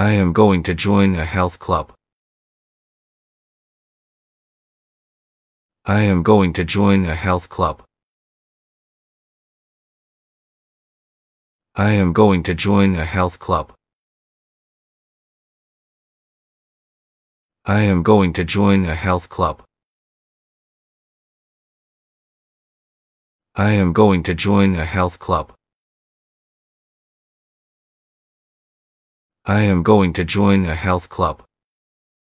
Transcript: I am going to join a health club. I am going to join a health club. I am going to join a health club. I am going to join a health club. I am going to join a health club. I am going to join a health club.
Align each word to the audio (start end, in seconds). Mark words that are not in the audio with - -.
I 0.00 0.12
am 0.12 0.32
going 0.32 0.62
to 0.62 0.74
join 0.74 1.16
a 1.16 1.24
health 1.24 1.58
club. 1.58 1.92
I 5.84 6.02
am 6.02 6.22
going 6.22 6.52
to 6.52 6.64
join 6.64 7.04
a 7.04 7.16
health 7.16 7.48
club. 7.48 7.82
I 11.74 11.94
am 11.94 12.12
going 12.12 12.44
to 12.44 12.54
join 12.54 12.94
a 12.94 13.04
health 13.04 13.40
club. 13.40 13.72
I 17.64 17.80
am 17.80 18.04
going 18.04 18.32
to 18.34 18.44
join 18.44 18.86
a 18.86 18.94
health 18.94 19.28
club. 19.28 19.64
I 23.56 23.72
am 23.72 23.92
going 23.92 24.22
to 24.22 24.34
join 24.36 24.76
a 24.76 24.84
health 24.84 25.18
club. 25.18 25.57
I 29.50 29.62
am 29.62 29.82
going 29.82 30.12
to 30.12 30.24
join 30.24 30.66
a 30.66 30.74
health 30.74 31.08
club. 31.08 31.42